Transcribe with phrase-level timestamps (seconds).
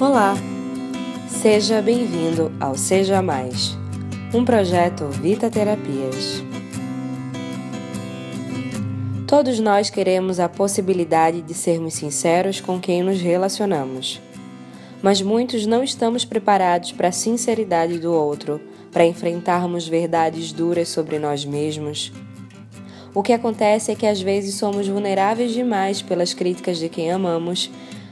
[0.00, 0.34] Olá!
[1.28, 3.76] Seja bem-vindo ao Seja Mais,
[4.32, 6.42] um projeto Vita Terapias.
[9.28, 14.22] Todos nós queremos a possibilidade de sermos sinceros com quem nos relacionamos,
[15.02, 18.58] mas muitos não estamos preparados para a sinceridade do outro,
[18.90, 22.10] para enfrentarmos verdades duras sobre nós mesmos.
[23.12, 27.70] O que acontece é que às vezes somos vulneráveis demais pelas críticas de quem amamos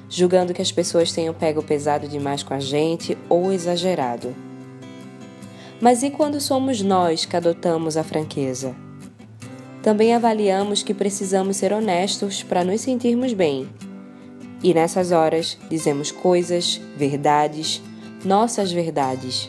[0.08, 4.34] julgando que as pessoas tenham pego pesado demais com a gente ou exagerado.
[5.80, 8.74] Mas e quando somos nós que adotamos a franqueza?
[9.82, 13.68] Também avaliamos que precisamos ser honestos para nos sentirmos bem.
[14.62, 17.80] E nessas horas dizemos coisas, verdades,
[18.24, 19.48] nossas verdades.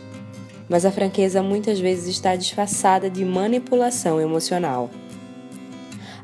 [0.70, 4.92] Mas a franqueza muitas vezes está disfarçada de manipulação emocional.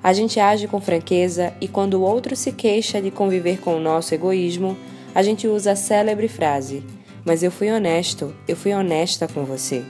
[0.05, 3.79] A gente age com franqueza e quando o outro se queixa de conviver com o
[3.79, 4.77] nosso egoísmo,
[5.15, 6.83] a gente usa a célebre frase:
[7.25, 9.83] Mas eu fui honesto, eu fui honesta com você.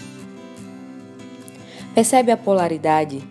[1.93, 3.21] Percebe a polaridade?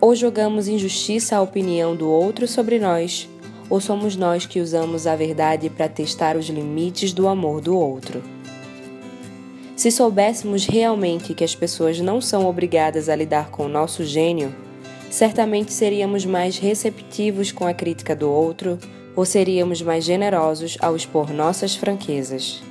[0.00, 3.28] Ou jogamos injustiça à opinião do outro sobre nós,
[3.68, 8.22] ou somos nós que usamos a verdade para testar os limites do amor do outro.
[9.74, 14.54] Se soubéssemos realmente que as pessoas não são obrigadas a lidar com o nosso gênio,
[15.10, 18.78] certamente seríamos mais receptivos com a crítica do outro
[19.16, 22.62] ou seríamos mais generosos ao expor nossas franquezas.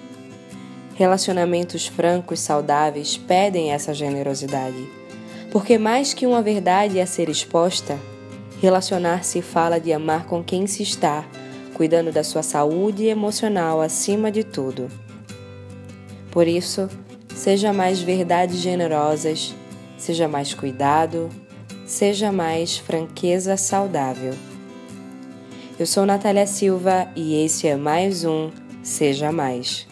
[0.95, 4.87] Relacionamentos francos saudáveis pedem essa generosidade,
[5.51, 7.99] porque mais que uma verdade a ser exposta,
[8.61, 11.25] relacionar-se fala de amar com quem se está,
[11.73, 14.89] cuidando da sua saúde emocional acima de tudo.
[16.31, 16.89] Por isso,
[17.35, 19.53] seja mais verdades generosas,
[19.97, 21.29] seja mais cuidado,
[21.87, 24.33] seja mais franqueza saudável.
[25.79, 28.51] Eu sou Natália Silva e esse é mais um
[28.83, 29.86] Seja Mais.